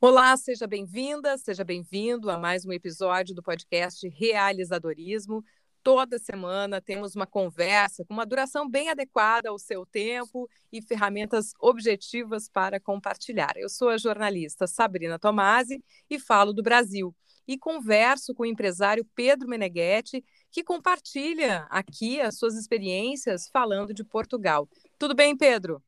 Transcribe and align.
Olá, 0.00 0.36
seja 0.36 0.64
bem-vinda, 0.64 1.36
seja 1.36 1.64
bem-vindo 1.64 2.30
a 2.30 2.38
mais 2.38 2.64
um 2.64 2.70
episódio 2.72 3.34
do 3.34 3.42
podcast 3.42 4.08
Realizadorismo. 4.08 5.44
Toda 5.82 6.20
semana 6.20 6.80
temos 6.80 7.16
uma 7.16 7.26
conversa 7.26 8.04
com 8.04 8.14
uma 8.14 8.24
duração 8.24 8.70
bem 8.70 8.90
adequada 8.90 9.48
ao 9.48 9.58
seu 9.58 9.84
tempo 9.84 10.48
e 10.72 10.80
ferramentas 10.80 11.52
objetivas 11.58 12.48
para 12.48 12.78
compartilhar. 12.78 13.54
Eu 13.56 13.68
sou 13.68 13.88
a 13.88 13.98
jornalista 13.98 14.68
Sabrina 14.68 15.18
Tomasi 15.18 15.82
e 16.08 16.16
falo 16.20 16.52
do 16.52 16.62
Brasil. 16.62 17.12
E 17.44 17.58
converso 17.58 18.32
com 18.34 18.44
o 18.44 18.46
empresário 18.46 19.04
Pedro 19.16 19.48
Meneghetti, 19.48 20.24
que 20.48 20.62
compartilha 20.62 21.66
aqui 21.70 22.20
as 22.20 22.38
suas 22.38 22.54
experiências 22.54 23.48
falando 23.48 23.92
de 23.92 24.04
Portugal. 24.04 24.68
Tudo 24.96 25.12
bem, 25.12 25.36
Pedro? 25.36 25.82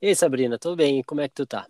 E 0.00 0.06
aí, 0.06 0.14
Sabrina, 0.14 0.56
tudo 0.56 0.76
bem? 0.76 1.02
Como 1.02 1.20
é 1.20 1.28
que 1.28 1.34
tu 1.34 1.44
tá? 1.44 1.66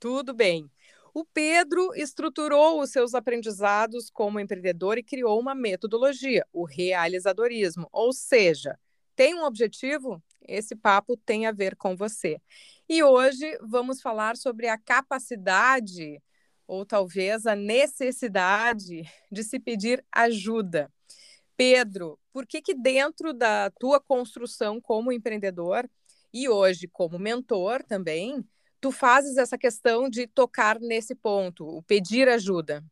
Tudo 0.00 0.34
bem. 0.34 0.68
O 1.12 1.24
Pedro 1.24 1.92
estruturou 1.94 2.80
os 2.80 2.90
seus 2.90 3.14
aprendizados 3.14 4.08
como 4.10 4.38
empreendedor 4.38 4.96
e 4.96 5.02
criou 5.02 5.40
uma 5.40 5.54
metodologia, 5.54 6.46
o 6.52 6.64
realizadorismo. 6.64 7.88
Ou 7.92 8.12
seja, 8.12 8.78
tem 9.16 9.34
um 9.34 9.44
objetivo? 9.44 10.22
Esse 10.46 10.76
papo 10.76 11.16
tem 11.16 11.46
a 11.46 11.52
ver 11.52 11.74
com 11.76 11.96
você. 11.96 12.40
E 12.88 13.02
hoje 13.02 13.58
vamos 13.60 14.00
falar 14.00 14.36
sobre 14.36 14.68
a 14.68 14.78
capacidade 14.78 16.22
ou 16.66 16.86
talvez 16.86 17.46
a 17.46 17.56
necessidade 17.56 19.02
de 19.30 19.42
se 19.42 19.58
pedir 19.58 20.04
ajuda. 20.12 20.92
Pedro, 21.56 22.18
por 22.32 22.46
que 22.46 22.62
que 22.62 22.74
dentro 22.74 23.34
da 23.34 23.70
tua 23.72 24.00
construção 24.00 24.80
como 24.80 25.12
empreendedor 25.12 25.90
e 26.32 26.48
hoje 26.48 26.86
como 26.86 27.18
mentor 27.18 27.82
também, 27.82 28.44
tu 28.80 28.90
fazes 28.90 29.36
essa 29.36 29.58
questão 29.58 30.08
de 30.08 30.26
tocar 30.26 30.80
nesse 30.80 31.14
ponto, 31.14 31.66
o 31.66 31.82
pedir 31.82 32.28
ajuda. 32.28 32.82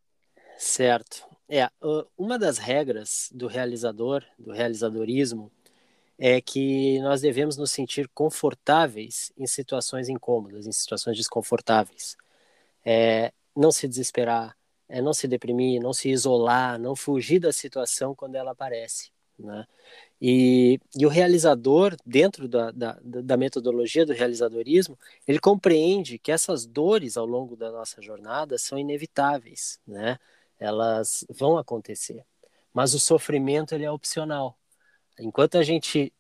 Certo. 0.56 1.27
É, 1.48 1.70
uma 2.17 2.39
das 2.39 2.58
regras 2.58 3.30
do 3.33 3.47
realizador, 3.47 4.25
do 4.39 4.53
realizadorismo, 4.53 5.50
é 6.19 6.41
que 6.41 7.00
nós 7.00 7.20
devemos 7.20 7.56
nos 7.56 7.70
sentir 7.70 8.08
confortáveis 8.08 9.33
em 9.36 9.47
situações 9.47 10.08
incômodas, 10.08 10.67
em 10.67 10.72
situações 10.72 11.17
desconfortáveis. 11.17 12.17
É, 12.84 13.33
não 13.56 13.70
se 13.70 13.86
desesperar, 13.86 14.56
é 14.89 15.00
não 15.00 15.12
se 15.12 15.28
deprimir, 15.28 15.80
não 15.80 15.92
se 15.92 16.11
isolar, 16.11 16.78
não 16.78 16.97
fugir 16.97 17.39
da 17.39 17.52
situação 17.52 18.14
quando 18.14 18.34
ela 18.34 18.50
aparece. 18.50 19.11
Né? 19.39 19.64
E, 20.20 20.81
e 20.97 21.06
o 21.06 21.08
realizador, 21.08 21.97
dentro 22.05 22.48
da, 22.48 22.72
da, 22.72 22.98
da, 23.03 23.36
metodologia 23.36 24.05
do 24.05 24.12
realizadorismo, 24.12 24.98
ele 25.27 25.39
compreende 25.39 26.19
que 26.19 26.33
essas 26.33 26.67
dores 26.67 27.17
ao 27.17 27.25
longo 27.25 27.55
da 27.55 27.70
nossa 27.70 28.03
jornada 28.03 28.58
são 28.58 28.78
inevitáveis, 28.78 29.78
né? 29.86 30.19
elas 30.58 31.25
vão 31.30 31.56
acontecer. 31.56 32.25
Mas 32.75 32.95
o 32.95 32.98
sofrimento 32.98 33.75
ele 33.75 33.84
é 33.84 33.91
opcional. 33.91 34.58
Enquanto 35.20 35.56
a 35.56 35.62
gente 35.62 36.12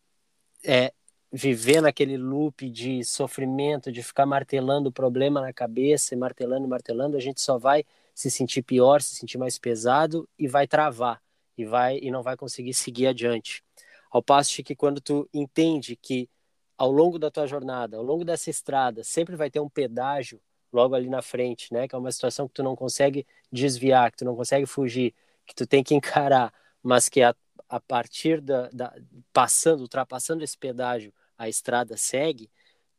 é, 0.64 0.92
viver 1.32 1.80
naquele 1.80 2.16
loop 2.16 2.70
de 2.70 3.04
sofrimento, 3.04 3.90
de 3.90 4.02
ficar 4.02 4.26
martelando 4.26 4.90
o 4.90 4.92
problema 4.92 5.40
na 5.40 5.52
cabeça, 5.52 6.14
e 6.14 6.18
martelando, 6.18 6.68
martelando, 6.68 7.16
a 7.16 7.20
gente 7.20 7.40
só 7.40 7.58
vai 7.58 7.84
se 8.14 8.30
sentir 8.30 8.62
pior, 8.62 9.02
se 9.02 9.14
sentir 9.16 9.38
mais 9.38 9.58
pesado 9.58 10.28
e 10.38 10.46
vai 10.46 10.66
travar 10.68 11.20
e 11.58 11.64
vai 11.64 11.98
e 11.98 12.10
não 12.10 12.22
vai 12.22 12.36
conseguir 12.36 12.72
seguir 12.72 13.08
adiante. 13.08 13.62
Ao 14.10 14.22
passo 14.22 14.62
que 14.62 14.76
quando 14.76 15.00
tu 15.00 15.28
entende 15.34 15.96
que 15.96 16.30
ao 16.78 16.90
longo 16.92 17.18
da 17.18 17.30
tua 17.30 17.46
jornada, 17.46 17.96
ao 17.96 18.02
longo 18.02 18.24
dessa 18.24 18.48
estrada, 18.48 19.02
sempre 19.02 19.34
vai 19.36 19.50
ter 19.50 19.60
um 19.60 19.68
pedágio 19.68 20.40
logo 20.72 20.94
ali 20.94 21.08
na 21.08 21.20
frente, 21.20 21.72
né? 21.72 21.88
Que 21.88 21.94
é 21.94 21.98
uma 21.98 22.12
situação 22.12 22.46
que 22.46 22.54
tu 22.54 22.62
não 22.62 22.76
consegue 22.76 23.26
desviar, 23.50 24.12
que 24.12 24.18
tu 24.18 24.24
não 24.24 24.36
consegue 24.36 24.64
fugir, 24.64 25.12
que 25.44 25.54
tu 25.54 25.66
tem 25.66 25.82
que 25.82 25.94
encarar, 25.96 26.52
mas 26.82 27.08
que 27.08 27.20
a, 27.20 27.34
a 27.68 27.80
partir 27.80 28.40
da, 28.40 28.68
da 28.70 28.94
passando, 29.32 29.80
ultrapassando 29.80 30.44
esse 30.44 30.56
pedágio, 30.56 31.12
a 31.36 31.48
estrada 31.48 31.96
segue, 31.96 32.48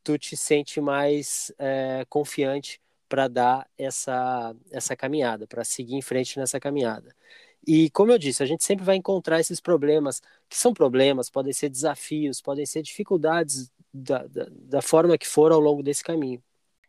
tu 0.03 0.17
te 0.17 0.35
sente 0.35 0.81
mais 0.81 1.51
é, 1.57 2.06
confiante 2.09 2.81
para 3.07 3.28
dar 3.28 3.67
essa 3.78 4.56
essa 4.72 4.95
caminhada, 4.95 5.47
para 5.47 5.63
seguir 5.63 5.95
em 5.95 6.01
frente 6.01 6.38
nessa 6.38 6.59
caminhada. 6.59 7.16
E 7.65 7.89
como 7.91 8.11
eu 8.11 8.17
disse, 8.17 8.41
a 8.41 8.45
gente 8.45 8.63
sempre 8.63 8.85
vai 8.85 8.95
encontrar 8.95 9.39
esses 9.39 9.59
problemas, 9.59 10.21
que 10.47 10.57
são 10.57 10.73
problemas, 10.73 11.29
podem 11.29 11.53
ser 11.53 11.69
desafios, 11.69 12.41
podem 12.41 12.65
ser 12.65 12.81
dificuldades 12.81 13.71
da, 13.93 14.25
da, 14.27 14.47
da 14.49 14.81
forma 14.81 15.17
que 15.17 15.27
for 15.27 15.51
ao 15.51 15.59
longo 15.59 15.83
desse 15.83 16.03
caminho 16.03 16.41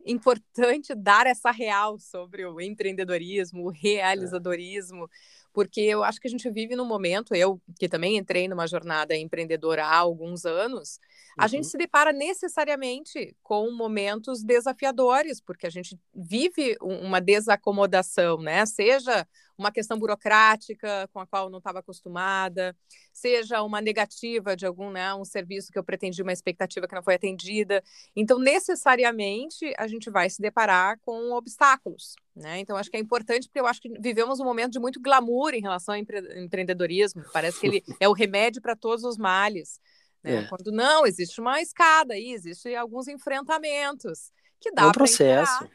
importante 0.04 0.94
dar 0.94 1.26
essa 1.26 1.50
real 1.50 1.98
sobre 1.98 2.44
o 2.44 2.60
empreendedorismo, 2.60 3.64
o 3.64 3.70
realizadorismo, 3.70 5.08
porque 5.52 5.80
eu 5.80 6.04
acho 6.04 6.20
que 6.20 6.28
a 6.28 6.30
gente 6.30 6.48
vive 6.50 6.76
num 6.76 6.84
momento, 6.84 7.34
eu 7.34 7.60
que 7.78 7.88
também 7.88 8.16
entrei 8.16 8.48
numa 8.48 8.66
jornada 8.66 9.16
empreendedora 9.16 9.84
há 9.84 9.96
alguns 9.96 10.44
anos, 10.44 10.98
a 11.36 11.46
gente 11.46 11.64
uhum. 11.64 11.70
se 11.70 11.78
depara 11.78 12.12
necessariamente 12.12 13.36
com 13.42 13.70
momentos 13.72 14.42
desafiadores, 14.42 15.40
porque 15.40 15.66
a 15.66 15.70
gente 15.70 15.98
vive 16.14 16.76
uma 16.80 17.20
desacomodação, 17.20 18.38
né? 18.38 18.64
Seja 18.66 19.26
uma 19.60 19.70
questão 19.70 19.98
burocrática 19.98 21.08
com 21.12 21.20
a 21.20 21.26
qual 21.26 21.44
eu 21.44 21.50
não 21.50 21.58
estava 21.58 21.80
acostumada, 21.80 22.74
seja 23.12 23.62
uma 23.62 23.80
negativa 23.80 24.56
de 24.56 24.64
algum, 24.66 24.90
né, 24.90 25.14
um 25.14 25.24
serviço 25.24 25.70
que 25.70 25.78
eu 25.78 25.84
pretendi, 25.84 26.22
uma 26.22 26.32
expectativa 26.32 26.88
que 26.88 26.94
não 26.94 27.02
foi 27.02 27.14
atendida. 27.14 27.82
Então, 28.16 28.38
necessariamente, 28.38 29.72
a 29.76 29.86
gente 29.86 30.10
vai 30.10 30.28
se 30.30 30.40
deparar 30.40 30.98
com 31.02 31.32
obstáculos, 31.32 32.14
né? 32.34 32.58
Então, 32.58 32.76
acho 32.76 32.90
que 32.90 32.96
é 32.96 33.00
importante, 33.00 33.46
porque 33.48 33.60
eu 33.60 33.66
acho 33.66 33.80
que 33.80 33.90
vivemos 34.00 34.40
um 34.40 34.44
momento 34.44 34.72
de 34.72 34.80
muito 34.80 35.00
glamour 35.00 35.52
em 35.54 35.60
relação 35.60 35.94
ao 35.94 36.00
empre 36.00 36.42
empreendedorismo. 36.42 37.22
Parece 37.32 37.60
que 37.60 37.66
ele 37.66 37.84
é 38.00 38.08
o 38.08 38.12
remédio 38.12 38.62
para 38.62 38.74
todos 38.74 39.04
os 39.04 39.18
males. 39.18 39.78
Né? 40.22 40.36
É. 40.36 40.44
Quando 40.44 40.72
não, 40.72 41.06
existe 41.06 41.40
uma 41.40 41.60
escada 41.60 42.14
aí, 42.14 42.32
existem 42.32 42.76
alguns 42.76 43.08
enfrentamentos 43.08 44.32
que 44.60 44.70
dá 44.72 44.82
é 44.82 44.86
um 44.86 44.92
processo. 44.92 45.68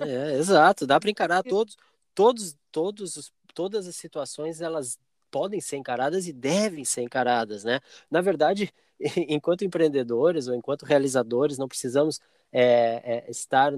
é, 0.00 0.38
exato, 0.38 0.86
dá 0.86 0.98
para 0.98 1.10
encarar 1.10 1.42
todos 1.44 1.76
todos, 2.16 2.56
todos, 2.72 3.32
todas 3.54 3.86
as 3.86 3.94
situações 3.94 4.60
elas 4.62 4.98
podem 5.30 5.60
ser 5.60 5.76
encaradas 5.76 6.26
e 6.26 6.32
devem 6.32 6.84
ser 6.84 7.02
encaradas, 7.02 7.62
né? 7.62 7.80
Na 8.10 8.22
verdade, 8.22 8.72
enquanto 9.28 9.64
empreendedores 9.64 10.48
ou 10.48 10.54
enquanto 10.54 10.86
realizadores, 10.86 11.58
não 11.58 11.68
precisamos 11.68 12.18
é, 12.50 13.26
é, 13.26 13.30
estar 13.30 13.72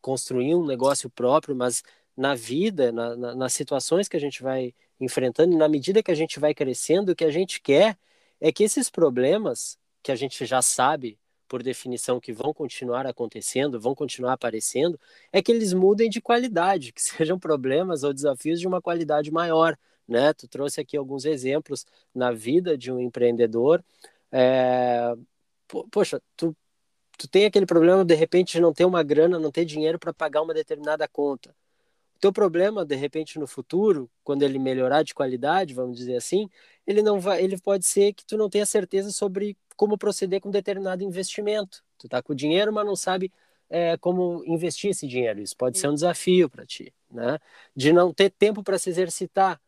construindo 0.00 0.60
um 0.60 0.66
negócio 0.66 1.08
próprio, 1.08 1.54
mas 1.54 1.82
na 2.16 2.34
vida, 2.34 2.90
na, 2.92 3.16
na, 3.16 3.34
nas 3.34 3.52
situações 3.52 4.08
que 4.08 4.16
a 4.16 4.20
gente 4.20 4.42
vai 4.42 4.74
enfrentando, 5.00 5.54
e 5.54 5.56
na 5.56 5.68
medida 5.68 6.02
que 6.02 6.10
a 6.10 6.14
gente 6.16 6.40
vai 6.40 6.52
crescendo, 6.52 7.12
o 7.12 7.16
que 7.16 7.24
a 7.24 7.30
gente 7.30 7.60
quer 7.60 7.96
é 8.40 8.52
que 8.52 8.64
esses 8.64 8.90
problemas 8.90 9.78
que 10.02 10.10
a 10.12 10.16
gente 10.16 10.44
já 10.44 10.60
sabe 10.62 11.18
por 11.54 11.62
definição, 11.62 12.18
que 12.18 12.32
vão 12.32 12.52
continuar 12.52 13.06
acontecendo, 13.06 13.80
vão 13.80 13.94
continuar 13.94 14.32
aparecendo, 14.32 14.98
é 15.32 15.40
que 15.40 15.52
eles 15.52 15.72
mudem 15.72 16.10
de 16.10 16.20
qualidade, 16.20 16.92
que 16.92 17.00
sejam 17.00 17.38
problemas 17.38 18.02
ou 18.02 18.12
desafios 18.12 18.58
de 18.58 18.66
uma 18.66 18.82
qualidade 18.82 19.30
maior. 19.30 19.78
Né? 20.08 20.32
Tu 20.32 20.48
trouxe 20.48 20.80
aqui 20.80 20.96
alguns 20.96 21.24
exemplos 21.24 21.86
na 22.12 22.32
vida 22.32 22.76
de 22.76 22.90
um 22.90 22.98
empreendedor. 22.98 23.84
É... 24.32 25.14
Poxa, 25.92 26.20
tu, 26.36 26.56
tu 27.16 27.28
tem 27.28 27.44
aquele 27.46 27.66
problema 27.66 28.04
de 28.04 28.16
repente 28.16 28.54
de 28.54 28.60
não 28.60 28.72
ter 28.72 28.84
uma 28.84 29.04
grana, 29.04 29.38
não 29.38 29.52
ter 29.52 29.64
dinheiro 29.64 29.96
para 29.96 30.12
pagar 30.12 30.42
uma 30.42 30.54
determinada 30.54 31.06
conta. 31.06 31.54
Teu 32.24 32.32
problema, 32.32 32.86
de 32.86 32.94
repente, 32.94 33.38
no 33.38 33.46
futuro, 33.46 34.10
quando 34.22 34.42
ele 34.44 34.58
melhorar 34.58 35.02
de 35.02 35.12
qualidade, 35.12 35.74
vamos 35.74 35.98
dizer 35.98 36.16
assim, 36.16 36.48
ele 36.86 37.02
não 37.02 37.20
vai, 37.20 37.44
ele 37.44 37.60
pode 37.60 37.84
ser 37.84 38.14
que 38.14 38.24
tu 38.24 38.38
não 38.38 38.48
tenha 38.48 38.64
certeza 38.64 39.10
sobre 39.10 39.54
como 39.76 39.98
proceder 39.98 40.40
com 40.40 40.50
determinado 40.50 41.04
investimento. 41.04 41.84
Tu 41.98 42.08
tá 42.08 42.22
com 42.22 42.34
dinheiro, 42.34 42.72
mas 42.72 42.86
não 42.86 42.96
sabe 42.96 43.30
é, 43.68 43.98
como 43.98 44.42
investir 44.46 44.92
esse 44.92 45.06
dinheiro. 45.06 45.38
Isso 45.38 45.54
pode 45.54 45.78
ser 45.78 45.86
um 45.88 45.92
desafio 45.92 46.48
para 46.48 46.64
ti, 46.64 46.94
né? 47.10 47.38
De 47.76 47.92
não 47.92 48.10
ter 48.10 48.30
tempo 48.30 48.62
para 48.62 48.78
se 48.78 48.88
exercitar 48.88 49.60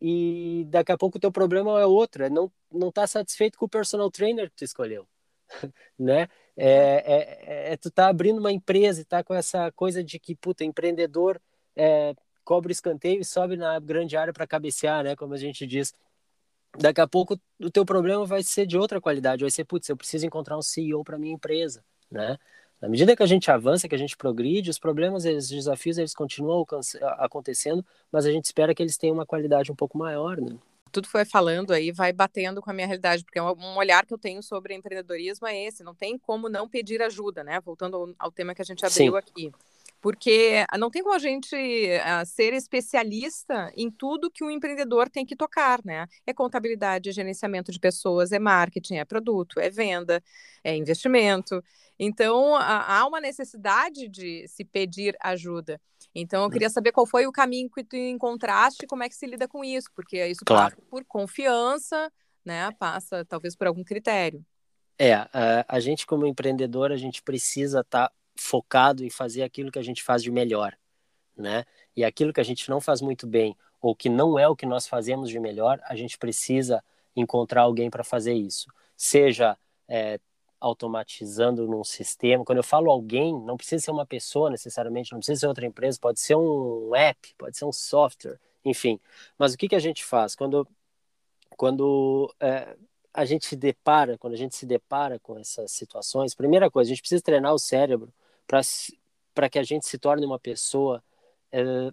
e 0.00 0.66
daqui 0.68 0.90
a 0.90 0.98
pouco 0.98 1.16
o 1.16 1.20
teu 1.20 1.30
problema 1.30 1.80
é 1.80 1.86
outro, 1.86 2.24
é 2.24 2.28
não 2.28 2.50
não 2.72 2.90
tá 2.90 3.06
satisfeito 3.06 3.56
com 3.56 3.66
o 3.66 3.68
personal 3.68 4.10
trainer 4.10 4.50
que 4.50 4.56
tu 4.56 4.64
escolheu, 4.64 5.06
né? 5.96 6.28
É, 6.56 7.68
é, 7.70 7.72
é, 7.72 7.76
tu 7.76 7.88
tá 7.88 8.08
abrindo 8.08 8.38
uma 8.40 8.50
empresa 8.50 9.00
e 9.00 9.04
tá 9.04 9.22
com 9.22 9.32
essa 9.32 9.70
coisa 9.70 10.02
de 10.02 10.18
que 10.18 10.34
puta 10.34 10.64
empreendedor 10.64 11.40
é, 11.80 12.14
cobra 12.44 12.70
escanteio 12.70 13.20
e 13.20 13.24
sobe 13.24 13.56
na 13.56 13.78
grande 13.80 14.16
área 14.16 14.34
para 14.34 14.46
cabecear, 14.46 15.02
né? 15.02 15.16
Como 15.16 15.32
a 15.32 15.38
gente 15.38 15.66
diz 15.66 15.94
daqui 16.78 17.00
a 17.00 17.06
pouco 17.06 17.40
o 17.58 17.70
teu 17.70 17.84
problema 17.84 18.24
vai 18.26 18.42
ser 18.42 18.66
de 18.66 18.76
outra 18.76 19.00
qualidade, 19.00 19.42
vai 19.42 19.50
ser, 19.50 19.64
putz, 19.64 19.88
eu 19.88 19.96
preciso 19.96 20.26
encontrar 20.26 20.56
um 20.56 20.62
CEO 20.62 21.02
para 21.02 21.18
minha 21.18 21.34
empresa, 21.34 21.82
né? 22.10 22.36
Na 22.80 22.88
medida 22.88 23.14
que 23.14 23.22
a 23.22 23.26
gente 23.26 23.50
avança, 23.50 23.88
que 23.88 23.94
a 23.94 23.98
gente 23.98 24.16
progride, 24.16 24.70
os 24.70 24.78
problemas, 24.78 25.24
os 25.24 25.48
desafios, 25.48 25.98
eles 25.98 26.14
continuam 26.14 26.64
acontecendo, 27.18 27.84
mas 28.10 28.24
a 28.24 28.32
gente 28.32 28.44
espera 28.44 28.74
que 28.74 28.82
eles 28.82 28.96
tenham 28.96 29.14
uma 29.14 29.26
qualidade 29.26 29.70
um 29.70 29.74
pouco 29.74 29.98
maior, 29.98 30.40
né? 30.40 30.56
Tudo 30.90 31.06
foi 31.06 31.24
falando 31.24 31.72
aí, 31.72 31.92
vai 31.92 32.12
batendo 32.12 32.60
com 32.60 32.70
a 32.70 32.72
minha 32.72 32.86
realidade, 32.86 33.22
porque 33.22 33.38
é 33.38 33.42
um 33.42 33.76
olhar 33.76 34.04
que 34.06 34.14
eu 34.14 34.18
tenho 34.18 34.42
sobre 34.42 34.74
empreendedorismo 34.74 35.46
é 35.46 35.66
esse, 35.66 35.84
não 35.84 35.94
tem 35.94 36.18
como 36.18 36.48
não 36.48 36.68
pedir 36.68 37.02
ajuda, 37.02 37.44
né? 37.44 37.60
Voltando 37.60 37.96
ao, 37.96 38.14
ao 38.18 38.32
tema 38.32 38.54
que 38.54 38.62
a 38.62 38.64
gente 38.64 38.84
abriu 38.84 39.12
Sim. 39.12 39.18
aqui 39.18 39.52
porque 40.00 40.64
não 40.78 40.90
tem 40.90 41.02
como 41.02 41.14
a 41.14 41.18
gente 41.18 41.54
uh, 41.54 42.24
ser 42.24 42.54
especialista 42.54 43.70
em 43.76 43.90
tudo 43.90 44.30
que 44.30 44.42
um 44.42 44.50
empreendedor 44.50 45.10
tem 45.10 45.26
que 45.26 45.36
tocar, 45.36 45.80
né? 45.84 46.06
É 46.26 46.32
contabilidade, 46.32 47.10
é 47.10 47.12
gerenciamento 47.12 47.70
de 47.70 47.78
pessoas, 47.78 48.32
é 48.32 48.38
marketing, 48.38 48.96
é 48.96 49.04
produto, 49.04 49.60
é 49.60 49.68
venda, 49.68 50.22
é 50.64 50.74
investimento. 50.74 51.62
Então, 51.98 52.56
há 52.56 53.06
uma 53.06 53.20
necessidade 53.20 54.08
de 54.08 54.48
se 54.48 54.64
pedir 54.64 55.14
ajuda. 55.20 55.78
Então, 56.14 56.42
eu 56.42 56.48
hum. 56.48 56.50
queria 56.50 56.70
saber 56.70 56.92
qual 56.92 57.06
foi 57.06 57.26
o 57.26 57.32
caminho 57.32 57.68
que 57.70 57.84
tu 57.84 57.94
encontraste 57.94 58.84
e 58.84 58.86
como 58.86 59.02
é 59.02 59.08
que 59.08 59.14
se 59.14 59.26
lida 59.26 59.46
com 59.46 59.62
isso, 59.62 59.88
porque 59.94 60.26
isso 60.26 60.44
claro. 60.46 60.76
passa 60.76 60.88
por 60.88 61.04
confiança, 61.04 62.10
né? 62.42 62.70
Passa 62.78 63.22
talvez 63.26 63.54
por 63.54 63.66
algum 63.66 63.84
critério. 63.84 64.42
É, 64.98 65.14
a, 65.14 65.28
a 65.68 65.80
gente 65.80 66.06
como 66.06 66.26
empreendedor, 66.26 66.90
a 66.90 66.96
gente 66.96 67.22
precisa 67.22 67.80
estar 67.80 68.08
tá 68.08 68.14
focado 68.40 69.04
em 69.04 69.10
fazer 69.10 69.42
aquilo 69.42 69.70
que 69.70 69.78
a 69.78 69.82
gente 69.82 70.02
faz 70.02 70.22
de 70.22 70.30
melhor, 70.30 70.74
né? 71.36 71.64
E 71.94 72.02
aquilo 72.02 72.32
que 72.32 72.40
a 72.40 72.44
gente 72.44 72.70
não 72.70 72.80
faz 72.80 73.02
muito 73.02 73.26
bem 73.26 73.54
ou 73.80 73.94
que 73.94 74.08
não 74.08 74.38
é 74.38 74.48
o 74.48 74.56
que 74.56 74.64
nós 74.64 74.88
fazemos 74.88 75.28
de 75.28 75.38
melhor, 75.38 75.78
a 75.84 75.94
gente 75.94 76.16
precisa 76.16 76.82
encontrar 77.14 77.62
alguém 77.62 77.90
para 77.90 78.02
fazer 78.02 78.32
isso. 78.32 78.66
Seja 78.96 79.58
é, 79.86 80.18
automatizando 80.58 81.66
num 81.66 81.84
sistema. 81.84 82.44
Quando 82.44 82.58
eu 82.58 82.64
falo 82.64 82.90
alguém, 82.90 83.38
não 83.40 83.56
precisa 83.58 83.84
ser 83.84 83.90
uma 83.90 84.06
pessoa 84.06 84.50
necessariamente, 84.50 85.12
não 85.12 85.18
precisa 85.18 85.40
ser 85.40 85.46
outra 85.46 85.66
empresa, 85.66 85.98
pode 86.00 86.20
ser 86.20 86.36
um 86.36 86.94
app, 86.94 87.34
pode 87.36 87.56
ser 87.58 87.66
um 87.66 87.72
software, 87.72 88.40
enfim. 88.64 88.98
Mas 89.38 89.52
o 89.52 89.58
que, 89.58 89.68
que 89.68 89.76
a 89.76 89.80
gente 89.80 90.02
faz? 90.02 90.34
Quando, 90.34 90.66
quando 91.56 92.34
é, 92.40 92.74
a 93.12 93.24
gente 93.26 93.54
depara, 93.54 94.16
quando 94.16 94.32
a 94.32 94.36
gente 94.36 94.56
se 94.56 94.64
depara 94.64 95.18
com 95.18 95.38
essas 95.38 95.72
situações, 95.72 96.34
primeira 96.34 96.70
coisa, 96.70 96.88
a 96.88 96.92
gente 96.92 97.02
precisa 97.02 97.22
treinar 97.22 97.52
o 97.52 97.58
cérebro 97.58 98.12
para 99.34 99.48
que 99.48 99.58
a 99.58 99.62
gente 99.62 99.86
se 99.86 99.98
torne 99.98 100.26
uma 100.26 100.38
pessoa 100.38 101.02
é, 101.52 101.90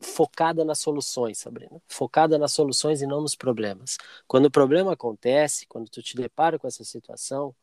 focada 0.00 0.64
nas 0.64 0.78
soluções, 0.78 1.38
Sabrina. 1.38 1.80
Focada 1.86 2.38
nas 2.38 2.52
soluções 2.52 3.02
e 3.02 3.06
não 3.06 3.20
nos 3.20 3.36
problemas. 3.36 3.98
Quando 4.26 4.46
o 4.46 4.50
problema 4.50 4.94
acontece, 4.94 5.66
quando 5.66 5.88
tu 5.90 6.02
te 6.02 6.16
depara 6.16 6.58
com 6.58 6.66
essa 6.66 6.84
situação, 6.84 7.54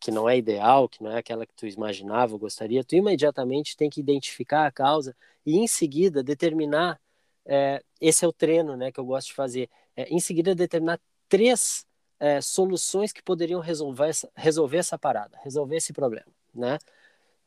que 0.00 0.10
não 0.10 0.28
é 0.28 0.36
ideal, 0.36 0.88
que 0.88 1.02
não 1.02 1.10
é 1.10 1.18
aquela 1.18 1.46
que 1.46 1.54
tu 1.54 1.66
imaginava 1.66 2.36
gostaria, 2.36 2.84
tu 2.84 2.94
imediatamente 2.94 3.76
tem 3.76 3.90
que 3.90 4.00
identificar 4.00 4.66
a 4.66 4.72
causa 4.72 5.16
e 5.44 5.56
em 5.56 5.66
seguida 5.66 6.22
determinar, 6.22 7.00
é, 7.44 7.82
esse 8.00 8.24
é 8.24 8.28
o 8.28 8.32
treino 8.32 8.76
né, 8.76 8.92
que 8.92 9.00
eu 9.00 9.04
gosto 9.04 9.28
de 9.28 9.34
fazer, 9.34 9.68
é, 9.96 10.04
em 10.04 10.20
seguida 10.20 10.54
determinar 10.54 11.00
três 11.28 11.86
é, 12.20 12.40
soluções 12.40 13.12
que 13.12 13.22
poderiam 13.22 13.60
resolver 13.60 14.08
essa, 14.08 14.30
resolver 14.36 14.78
essa 14.78 14.98
parada, 14.98 15.38
resolver 15.42 15.76
esse 15.76 15.92
problema, 15.92 16.26
né? 16.54 16.78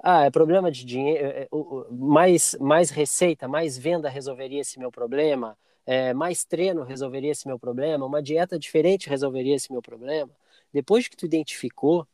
Ah, 0.04 0.26
é 0.26 0.32
problema 0.32 0.72
de 0.72 0.84
dinheiro, 0.84 1.26
é, 1.28 1.44
é, 1.44 1.50
mais, 1.92 2.56
mais 2.60 2.90
receita, 2.90 3.48
mais 3.48 3.78
venda 3.78 4.10
resolveria 4.10 4.60
esse 4.62 4.80
meu 4.80 4.92
problema, 4.92 5.56
é, 5.86 6.12
mais 6.14 6.44
treino 6.44 6.84
resolveria 6.84 7.32
esse 7.32 7.48
meu 7.48 7.60
problema, 7.60 8.06
uma 8.06 8.22
dieta 8.22 8.58
diferente 8.58 9.08
resolveria 9.10 9.56
esse 9.56 9.72
meu 9.72 9.82
problema. 9.82 10.32
Depois 10.74 11.08
que 11.08 11.16
tu 11.16 11.26
identificou, 11.26 12.08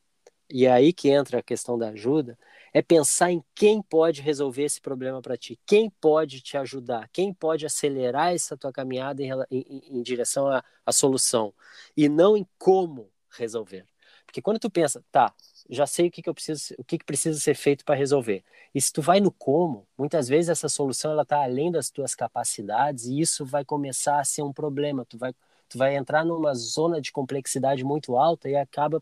e 0.50 0.66
é 0.66 0.72
aí 0.72 0.94
que 0.94 1.10
entra 1.10 1.40
a 1.40 1.44
questão 1.44 1.78
da 1.78 1.90
ajuda, 1.90 2.38
é 2.74 2.82
pensar 2.82 3.32
em 3.32 3.44
quem 3.56 3.82
pode 3.82 4.22
resolver 4.22 4.64
esse 4.64 4.82
problema 4.82 5.22
para 5.22 5.38
ti, 5.38 5.60
quem 5.66 5.90
pode 5.90 6.42
te 6.42 6.58
ajudar, 6.58 7.10
quem 7.14 7.34
pode 7.34 7.66
acelerar 7.66 8.34
essa 8.34 8.58
tua 8.58 8.72
caminhada 8.72 9.24
em, 9.24 9.32
em, 9.52 10.00
em 10.00 10.02
direção 10.04 10.48
à, 10.48 10.64
à 10.86 10.92
solução, 10.92 11.54
e 11.96 12.10
não 12.10 12.36
em 12.36 12.46
como 12.58 13.10
resolver. 13.30 13.86
Porque 14.28 14.42
quando 14.42 14.60
tu 14.60 14.70
pensa, 14.70 15.02
tá, 15.10 15.34
já 15.70 15.88
sei 15.88 16.10
o 16.10 16.12
que, 16.12 16.22
que 16.22 16.30
eu 16.30 16.34
preciso, 16.34 16.76
o 16.78 16.84
que, 16.84 16.98
que 16.98 17.06
precisa 17.06 17.40
ser 17.40 17.56
feito 17.56 17.84
para 17.86 17.96
resolver. 17.96 18.44
E 18.76 18.82
se 18.82 18.92
tu 18.92 19.02
vai 19.02 19.20
no 19.22 19.32
como, 19.32 19.88
muitas 19.98 20.28
vezes 20.28 20.50
essa 20.50 20.70
solução 20.70 21.12
ela 21.12 21.24
está 21.24 21.42
além 21.42 21.72
das 21.72 21.90
tuas 21.90 22.14
capacidades 22.14 23.06
e 23.06 23.20
isso 23.20 23.46
vai 23.46 23.64
começar 23.64 24.20
a 24.20 24.26
ser 24.26 24.44
um 24.44 24.54
problema. 24.54 25.06
Tu 25.06 25.18
vai, 25.18 25.34
tu 25.70 25.78
vai 25.78 25.96
entrar 25.96 26.26
numa 26.26 26.54
zona 26.54 27.02
de 27.02 27.12
complexidade 27.12 27.84
muito 27.84 28.18
alta 28.18 28.50
e 28.50 28.56
acaba 28.56 29.02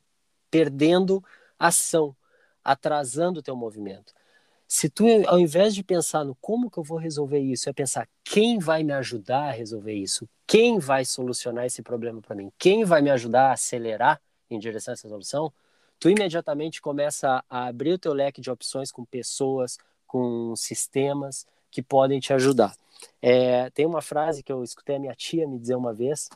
perdendo 0.50 1.24
ação, 1.57 2.16
atrasando 2.63 3.39
o 3.39 3.44
teu 3.44 3.56
movimento. 3.56 4.13
Se 4.68 4.89
tu, 4.89 5.06
ao 5.28 5.39
invés 5.39 5.75
de 5.75 5.83
pensar 5.83 6.24
no 6.24 6.36
como 6.36 6.69
que 6.69 6.78
eu 6.78 6.83
vou 6.83 6.98
resolver 6.98 7.39
isso, 7.39 7.69
é 7.69 7.74
pensar 7.74 8.07
quem 8.24 8.57
vai 8.60 8.83
me 8.83 8.94
ajudar 8.94 9.50
a 9.50 9.51
resolver 9.51 9.94
isso, 9.94 10.28
quem 10.48 10.80
vai 10.80 11.04
solucionar 11.04 11.66
esse 11.66 11.81
problema 11.81 12.21
para 12.21 12.36
mim, 12.36 12.51
quem 12.57 12.83
vai 12.83 13.01
me 13.01 13.12
ajudar 13.12 13.50
a 13.50 13.54
acelerar 13.54 14.19
em 14.56 14.60
direção 14.60 14.92
a 14.92 14.96
essa 14.96 15.07
solução, 15.07 15.52
tu 16.00 16.10
imediatamente 16.10 16.81
começa 16.81 17.44
a 17.50 17.68
abrir 17.68 17.94
o 17.94 18.00
teu 18.00 18.13
leque 18.13 18.42
de 18.42 18.52
opções 18.52 18.92
com 18.92 19.06
pessoas, 19.06 19.78
com 20.07 20.56
sistemas 20.56 21.46
que 21.69 21.81
podem 21.81 22.19
te 22.19 22.34
ajudar. 22.34 22.75
É, 23.22 23.69
tem 23.72 23.86
uma 23.86 24.02
frase 24.02 24.44
que 24.44 24.52
eu 24.52 24.63
escutei 24.63 24.96
a 24.96 25.00
minha 25.00 25.16
tia 25.16 25.48
me 25.48 25.60
dizer 25.60 25.75
uma 25.75 25.94
vez, 25.94 26.30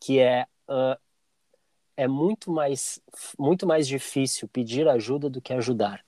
que 0.00 0.18
é 0.18 0.46
uh, 0.68 0.98
é 1.96 2.06
muito 2.06 2.50
mais 2.50 3.00
muito 3.38 3.66
mais 3.66 3.88
difícil 3.88 4.46
pedir 4.46 4.88
ajuda 4.88 5.28
do 5.28 5.40
que 5.40 5.52
ajudar, 5.52 6.04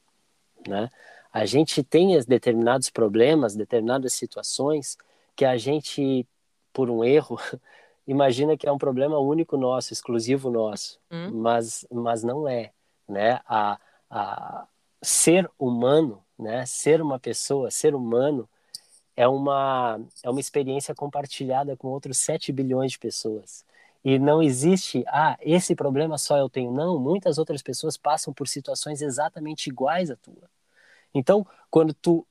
né? 0.67 0.91
A 1.33 1.45
gente 1.47 1.83
tem 1.83 2.19
determinados 2.25 2.91
problemas, 2.91 3.55
determinadas 3.55 4.13
situações 4.13 4.97
que 5.35 5.45
a 5.45 5.57
gente 5.57 6.27
por 6.73 6.91
um 6.91 7.05
erro 7.05 7.39
imagina 8.07 8.57
que 8.57 8.67
é 8.67 8.73
um 8.73 8.79
problema 8.79 9.19
único 9.19 9.57
nosso, 9.57 9.93
exclusivo 9.93 10.51
nosso, 10.51 10.99
hum. 11.11 11.31
mas, 11.33 11.87
mas 11.91 12.23
não 12.23 12.49
é, 12.49 12.73
né? 13.09 13.41
A, 13.47 13.79
a 14.11 14.67
ser 15.03 15.51
humano, 15.59 16.23
né? 16.39 16.65
Ser 16.67 17.01
uma 17.01 17.19
pessoa, 17.19 17.71
ser 17.71 17.95
humano 17.95 18.49
é 19.17 19.29
uma 19.29 20.01
é 20.23 20.31
uma 20.31 20.41
experiência 20.41 20.95
compartilhada 20.95 21.77
com 21.77 21.89
outros 21.89 22.19
7 22.19 22.53
bilhões 22.53 22.93
de 22.93 22.99
pessoas. 22.99 23.65
E 24.03 24.19
não 24.19 24.43
existe, 24.43 25.05
ah, 25.09 25.37
esse 25.43 25.75
problema 25.75 26.17
só 26.17 26.39
eu 26.39 26.49
tenho. 26.49 26.73
Não, 26.73 26.99
muitas 26.99 27.37
outras 27.37 27.61
pessoas 27.63 27.99
passam 27.99 28.33
por 28.33 28.49
situações 28.49 29.03
exatamente 29.03 29.69
iguais 29.69 30.11
à 30.11 30.17
tua. 30.17 30.49
Então, 31.15 31.47
quando 31.71 31.93
tu 31.93 32.27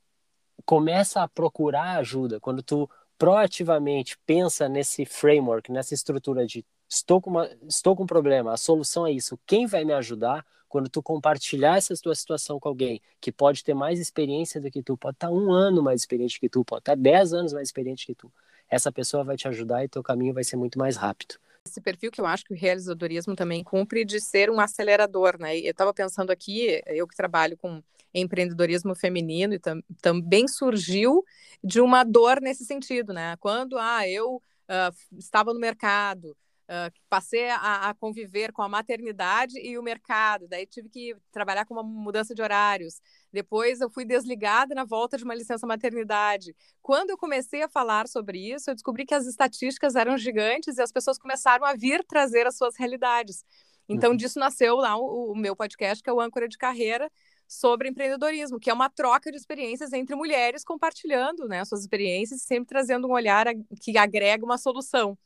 começa 0.66 1.22
a 1.22 1.28
procurar 1.28 1.98
ajuda, 1.98 2.40
quando 2.40 2.64
tu 2.64 2.90
proativamente 3.20 4.18
pensa 4.26 4.70
nesse 4.70 5.06
framework, 5.06 5.72
nessa 5.72 5.94
estrutura 5.94 6.48
de 6.48 6.66
estou 6.90 7.22
com, 7.22 7.30
uma, 7.30 7.50
estou 7.68 7.96
com 7.96 8.04
um 8.04 8.08
problema, 8.08 8.54
a 8.54 8.58
solução 8.58 9.06
é 9.06 9.12
isso, 9.12 9.38
quem 9.46 9.68
vai 9.68 9.84
me 9.84 9.94
ajudar? 9.94 10.44
Quando 10.70 10.88
tu 10.88 11.02
compartilhar 11.02 11.78
essa 11.78 11.96
tua 11.96 12.14
situação 12.14 12.60
com 12.60 12.70
alguém 12.70 13.02
que 13.20 13.32
pode 13.32 13.64
ter 13.64 13.74
mais 13.74 14.00
experiência 14.00 14.62
do 14.62 14.70
que 14.70 14.84
tu, 14.84 14.96
pode 14.96 15.16
estar 15.16 15.32
um 15.32 15.52
ano 15.52 15.82
mais 15.82 16.02
experiente 16.02 16.40
que 16.40 16.48
tu, 16.48 16.64
pode 16.64 16.82
estar 16.82 16.96
dez 16.96 17.34
anos 17.34 17.54
mais 17.54 17.68
experiente 17.68 18.06
que 18.06 18.16
tu, 18.16 18.32
essa 18.70 18.92
pessoa 18.92 19.24
vai 19.24 19.36
te 19.36 19.48
ajudar 19.48 19.84
e 19.84 19.90
teu 19.90 20.04
caminho 20.04 20.34
vai 20.34 20.44
ser 20.44 20.56
muito 20.56 20.80
mais 20.80 20.96
rápido 20.96 21.36
esse 21.68 21.82
perfil 21.82 22.10
que 22.10 22.20
eu 22.20 22.26
acho 22.26 22.46
que 22.46 22.54
o 22.54 22.58
realizadorismo 22.58 23.36
também 23.36 23.64
cumpre 23.64 24.04
de 24.04 24.20
ser 24.20 24.50
um 24.50 24.60
acelerador, 24.60 25.38
né? 25.40 25.58
Eu 25.60 25.72
estava 25.72 25.94
pensando 25.94 26.32
aqui, 26.32 26.82
eu 26.88 27.08
que 27.08 27.16
trabalho 27.16 27.56
com 27.58 27.84
empreendedorismo 28.14 28.96
feminino 28.96 29.54
e 29.54 29.60
tam 29.60 29.82
também 30.02 30.48
surgiu 30.48 31.24
de 31.64 31.82
uma 31.82 32.04
dor 32.04 32.42
nesse 32.42 32.66
sentido, 32.66 33.14
né? 33.14 33.36
Quando 33.38 33.78
ah, 33.78 34.08
eu 34.08 34.36
uh, 34.36 35.18
estava 35.18 35.54
no 35.54 35.60
mercado, 35.60 36.36
Uh, 36.70 36.94
passei 37.10 37.50
a, 37.50 37.90
a, 37.90 37.96
conviver 37.96 38.52
com 38.52 38.62
a 38.62 38.70
maternidade 38.70 39.58
e 39.58 39.76
o 39.76 39.82
mercado, 39.82 40.48
daí 40.48 40.68
tive 40.68 40.88
que 40.88 41.16
trabalhar 41.32 41.66
com 41.66 41.74
uma 41.74 41.82
mudança 41.82 42.36
de 42.36 42.44
horários. 42.44 43.02
Depois 43.34 43.82
eu 43.82 43.90
fui 43.90 44.06
desligada 44.06 44.76
na 44.76 44.86
volta 44.86 45.18
de 45.18 45.24
uma 45.24 45.34
licença 45.34 45.66
maternidade. 45.66 46.56
Quando 46.80 47.10
eu 47.10 47.18
comecei 47.18 47.64
a 47.64 47.68
falar 47.68 48.08
sobre 48.08 48.54
isso, 48.54 48.70
eu 48.70 48.76
descobri 48.76 49.04
que 49.04 49.16
as 49.16 49.26
estatísticas 49.26 49.96
eram 49.96 50.16
gigantes 50.16 50.78
e 50.78 50.82
as 50.84 50.92
pessoas 50.92 51.18
começaram 51.18 51.66
a 51.66 51.74
vir 51.74 52.06
trazer 52.06 52.46
as 52.46 52.56
suas 52.56 52.78
realidades. 52.78 53.44
Então, 53.90 54.12
uhum. 54.12 54.16
disso 54.16 54.38
nasceu 54.38 54.76
lá 54.76 54.96
o, 54.96 55.32
o 55.32 55.36
meu 55.36 55.56
podcast, 55.56 56.04
que 56.04 56.10
é 56.10 56.14
o 56.14 56.22
Âncora 56.22 56.48
de 56.48 56.56
Carreira, 56.56 57.12
sobre 57.50 57.90
empreendedorismo, 57.90 58.60
que 58.60 58.70
é 58.70 58.74
uma 58.74 58.90
troca 58.90 59.32
de 59.32 59.38
experiências 59.38 59.92
entre 59.92 60.16
mulheres 60.16 60.64
compartilhando 60.64 61.48
né, 61.48 61.66
suas 61.66 61.82
experiências 61.82 62.42
e 62.42 62.46
sempre 62.46 62.68
trazendo 62.68 63.08
um 63.08 63.12
olhar 63.12 63.48
que 63.82 63.98
agrega 63.98 64.46
uma 64.46 64.58
solução 64.58 65.18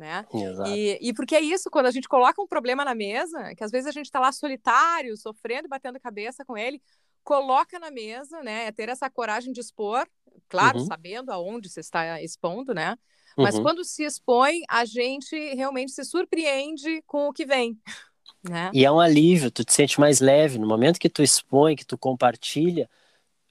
né? 0.00 0.24
E, 0.66 0.98
e 1.10 1.12
porque 1.12 1.36
é 1.36 1.40
isso, 1.40 1.70
quando 1.70 1.84
a 1.84 1.90
gente 1.90 2.08
coloca 2.08 2.40
um 2.40 2.46
problema 2.46 2.86
na 2.86 2.94
mesa, 2.94 3.54
que 3.54 3.62
às 3.62 3.70
vezes 3.70 3.86
a 3.86 3.92
gente 3.92 4.06
está 4.06 4.18
lá 4.18 4.32
solitário, 4.32 5.14
sofrendo, 5.14 5.68
batendo 5.68 6.00
cabeça 6.00 6.42
com 6.42 6.56
ele, 6.56 6.82
coloca 7.22 7.78
na 7.78 7.90
mesa, 7.90 8.42
né? 8.42 8.64
É 8.64 8.72
ter 8.72 8.88
essa 8.88 9.10
coragem 9.10 9.52
de 9.52 9.60
expor, 9.60 10.08
claro, 10.48 10.78
uhum. 10.78 10.86
sabendo 10.86 11.30
aonde 11.30 11.68
você 11.68 11.80
está 11.80 12.20
expondo, 12.22 12.72
né? 12.72 12.96
Mas 13.36 13.56
uhum. 13.56 13.62
quando 13.62 13.84
se 13.84 14.02
expõe, 14.02 14.62
a 14.68 14.86
gente 14.86 15.36
realmente 15.54 15.92
se 15.92 16.02
surpreende 16.02 17.02
com 17.06 17.28
o 17.28 17.32
que 17.32 17.44
vem. 17.44 17.78
Né? 18.42 18.70
E 18.72 18.84
é 18.84 18.90
um 18.90 19.00
alívio, 19.00 19.50
tu 19.50 19.64
te 19.64 19.72
sente 19.72 20.00
mais 20.00 20.20
leve. 20.20 20.58
No 20.58 20.66
momento 20.66 20.98
que 20.98 21.08
tu 21.08 21.22
expõe, 21.22 21.76
que 21.76 21.84
tu 21.84 21.98
compartilha, 21.98 22.88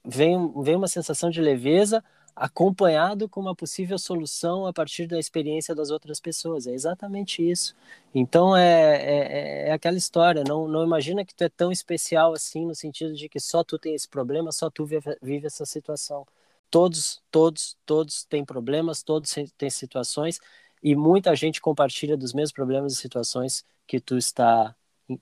vem, 0.04 0.52
vem 0.62 0.76
uma 0.76 0.88
sensação 0.88 1.30
de 1.30 1.40
leveza, 1.40 2.02
acompanhado 2.34 3.28
com 3.28 3.40
uma 3.40 3.54
possível 3.54 3.98
solução 3.98 4.66
a 4.66 4.72
partir 4.72 5.06
da 5.06 5.18
experiência 5.18 5.74
das 5.74 5.90
outras 5.90 6.20
pessoas. 6.20 6.66
É 6.66 6.72
exatamente 6.72 7.48
isso. 7.48 7.74
Então 8.14 8.56
é, 8.56 8.96
é, 8.96 9.68
é, 9.68 9.72
aquela 9.72 9.98
história. 9.98 10.42
Não, 10.46 10.66
não 10.66 10.82
imagina 10.84 11.24
que 11.24 11.34
tu 11.34 11.44
é 11.44 11.48
tão 11.48 11.70
especial 11.70 12.32
assim 12.32 12.66
no 12.66 12.74
sentido 12.74 13.14
de 13.14 13.28
que 13.28 13.38
só 13.38 13.62
tu 13.62 13.78
tem 13.78 13.94
esse 13.94 14.08
problema, 14.08 14.52
só 14.52 14.70
tu 14.70 14.84
vive, 14.84 15.16
vive 15.22 15.46
essa 15.46 15.66
situação. 15.66 16.26
Todos, 16.70 17.20
todos, 17.30 17.76
todos 17.84 18.24
têm 18.24 18.44
problemas, 18.44 19.02
todos 19.02 19.34
têm 19.58 19.70
situações 19.70 20.40
e 20.82 20.94
muita 20.96 21.34
gente 21.34 21.60
compartilha 21.60 22.16
dos 22.16 22.32
mesmos 22.32 22.52
problemas 22.52 22.92
e 22.92 22.96
situações 22.96 23.64
que 23.86 24.00
tu 24.00 24.16
está 24.16 24.74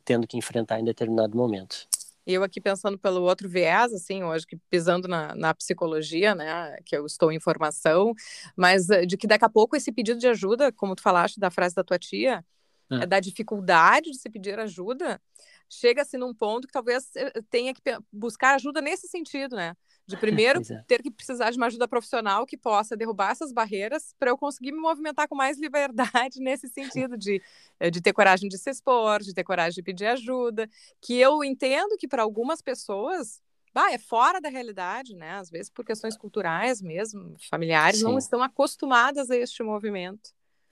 tendo 0.05 0.27
que 0.27 0.37
enfrentar 0.37 0.79
em 0.79 0.85
determinado 0.85 1.37
momento. 1.37 1.89
Eu 2.27 2.45
aqui 2.45 2.61
pensando 2.61 2.99
pelo 2.99 3.23
outro 3.23 3.49
viés, 3.49 3.91
assim, 3.93 4.23
hoje 4.23 4.47
que 4.47 4.59
pisando 4.69 5.09
na, 5.09 5.35
na 5.35 5.55
psicologia, 5.55 6.35
né, 6.35 6.77
que 6.85 6.95
eu 6.95 7.07
estou 7.07 7.33
em 7.33 7.41
formação, 7.41 8.13
mas 8.55 8.91
eh, 8.91 9.07
de 9.07 9.17
que 9.17 9.27
daqui 9.27 9.47
a 9.47 9.49
pouco 9.49 9.75
esse 9.75 9.91
pedido 9.91 10.21
de 10.21 10.29
ajuda, 10.29 10.71
como 10.71 10.95
tu 10.95 11.01
falaste 11.01 11.41
da 11.41 11.51
frase 11.51 11.75
da 11.75 11.83
tua 11.83 11.99
tia, 11.99 12.45
é. 12.91 13.07
da 13.07 13.19
dificuldade 13.19 14.11
de 14.11 14.19
se 14.19 14.29
pedir 14.29 14.59
ajuda, 14.59 15.21
chega-se 15.69 16.17
num 16.17 16.35
ponto 16.35 16.67
que 16.67 16.73
talvez 16.73 17.11
eh, 17.17 17.33
tenha 17.51 17.75
que 17.75 17.81
buscar 18.13 18.55
ajuda 18.55 18.81
nesse 18.81 19.07
sentido, 19.09 19.57
né? 19.57 19.77
De 20.07 20.17
primeiro 20.17 20.61
é. 20.61 20.83
ter 20.87 21.03
que 21.03 21.11
precisar 21.11 21.51
de 21.51 21.57
uma 21.57 21.67
ajuda 21.67 21.87
profissional 21.87 22.47
que 22.47 22.57
possa 22.57 22.97
derrubar 22.97 23.33
essas 23.33 23.53
barreiras 23.53 24.15
para 24.19 24.31
eu 24.31 24.39
conseguir 24.39 24.73
me 24.73 24.79
movimentar 24.79 25.29
com 25.29 25.35
mais 25.35 25.59
liberdade 25.61 26.41
nesse 26.41 26.69
sentido 26.69 27.17
de, 27.17 27.43
eh, 27.79 27.91
de 27.91 28.01
ter 28.01 28.13
coragem 28.13 28.49
de 28.49 28.57
se 28.57 28.71
expor, 28.71 29.21
de 29.21 29.35
ter 29.35 29.45
coragem 29.45 29.75
de 29.75 29.83
pedir 29.83 30.07
ajuda, 30.07 30.69
que 31.01 31.19
eu 31.19 31.45
entendo 31.45 31.97
que 31.97 32.09
para 32.09 32.23
algumas 32.23 32.63
pessoas 32.63 33.41
bah, 33.75 33.93
é 33.93 33.99
fora 33.99 34.41
da 34.41 34.49
realidade, 34.49 35.15
né? 35.15 35.33
Às 35.33 35.51
vezes 35.51 35.71
por 35.71 35.85
questões 35.85 36.17
culturais 36.17 36.81
mesmo, 36.81 37.37
familiares, 37.51 37.99
Sim. 38.01 38.05
não 38.05 38.19
estão 38.19 38.43
acostumadas 38.43 39.31
a 39.31 39.37
este 39.37 39.63
movimento. 39.63 40.31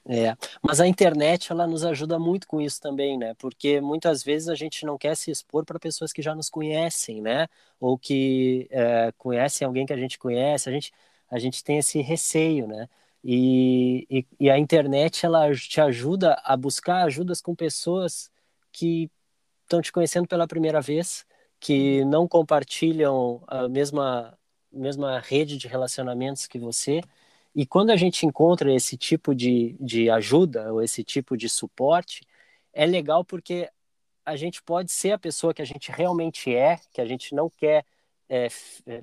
É, 0.08 0.36
mas 0.62 0.80
a 0.80 0.86
internet 0.86 1.50
ela 1.50 1.66
nos 1.66 1.84
ajuda 1.84 2.16
muito 2.16 2.46
com 2.46 2.60
isso 2.60 2.80
também, 2.80 3.18
né? 3.18 3.34
Porque 3.34 3.80
muitas 3.80 4.22
vezes 4.22 4.48
a 4.48 4.54
gente 4.54 4.86
não 4.86 4.96
quer 4.96 5.16
se 5.16 5.32
expor 5.32 5.64
para 5.64 5.80
pessoas 5.80 6.12
que 6.12 6.22
já 6.22 6.32
nos 6.34 6.48
conhecem, 6.48 7.20
né? 7.20 7.48
Ou 7.80 7.98
que 7.98 8.68
é, 8.70 9.12
conhecem 9.18 9.66
alguém 9.66 9.84
que 9.84 9.92
a 9.92 9.96
gente 9.96 10.16
conhece, 10.16 10.68
a 10.68 10.72
gente, 10.72 10.92
a 11.28 11.38
gente 11.40 11.64
tem 11.64 11.78
esse 11.78 12.00
receio, 12.00 12.68
né? 12.68 12.88
E, 13.24 14.06
e, 14.08 14.26
e 14.38 14.48
a 14.50 14.56
internet 14.58 15.26
ela 15.26 15.52
te 15.54 15.80
ajuda 15.80 16.40
a 16.44 16.56
buscar 16.56 17.02
ajudas 17.04 17.40
com 17.40 17.54
pessoas 17.56 18.30
que 18.70 19.10
estão 19.64 19.82
te 19.82 19.92
conhecendo 19.92 20.28
pela 20.28 20.46
primeira 20.46 20.80
vez, 20.80 21.26
que 21.58 22.04
não 22.04 22.28
compartilham 22.28 23.42
a 23.48 23.68
mesma, 23.68 24.38
mesma 24.72 25.18
rede 25.18 25.56
de 25.58 25.66
relacionamentos 25.68 26.46
que 26.46 26.58
você 26.60 27.00
e 27.56 27.64
quando 27.64 27.88
a 27.88 27.96
gente 27.96 28.26
encontra 28.26 28.70
esse 28.74 28.98
tipo 28.98 29.34
de, 29.34 29.74
de 29.80 30.10
ajuda 30.10 30.70
ou 30.74 30.82
esse 30.82 31.02
tipo 31.02 31.38
de 31.38 31.48
suporte, 31.48 32.20
é 32.70 32.84
legal 32.84 33.24
porque 33.24 33.70
a 34.26 34.36
gente 34.36 34.62
pode 34.62 34.92
ser 34.92 35.12
a 35.12 35.18
pessoa 35.18 35.54
que 35.54 35.62
a 35.62 35.64
gente 35.64 35.90
realmente 35.90 36.54
é, 36.54 36.78
que 36.92 37.00
a 37.00 37.06
gente 37.06 37.34
não 37.34 37.48
quer. 37.48 37.86
É, 38.28 38.48
é, 38.86 39.02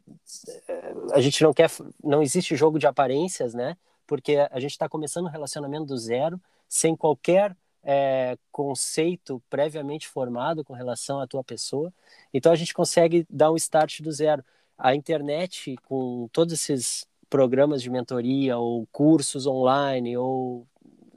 a 1.14 1.20
gente 1.20 1.42
não 1.42 1.52
quer. 1.52 1.68
Não 2.04 2.22
existe 2.22 2.56
jogo 2.56 2.78
de 2.78 2.86
aparências, 2.86 3.56
né? 3.56 3.76
Porque 4.06 4.38
a 4.52 4.60
gente 4.60 4.74
está 4.74 4.88
começando 4.88 5.26
um 5.26 5.30
relacionamento 5.30 5.86
do 5.86 5.98
zero, 5.98 6.40
sem 6.70 6.96
qualquer 6.96 7.58
é, 7.84 8.38
conceito 8.52 9.42
previamente 9.50 10.08
formado 10.08 10.64
com 10.64 10.74
relação 10.74 11.20
à 11.20 11.26
tua 11.26 11.44
pessoa. 11.44 11.92
Então 12.32 12.52
a 12.52 12.56
gente 12.56 12.72
consegue 12.72 13.26
dar 13.28 13.52
um 13.52 13.56
start 13.56 14.02
do 14.02 14.12
zero. 14.12 14.46
A 14.78 14.94
internet, 14.94 15.76
com 15.88 16.28
todos 16.32 16.54
esses 16.54 17.08
programas 17.34 17.82
de 17.82 17.90
mentoria 17.90 18.60
ou 18.60 18.86
cursos 18.92 19.48
online 19.48 20.16
ou 20.16 20.68